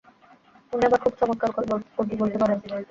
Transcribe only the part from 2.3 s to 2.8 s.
পারেন।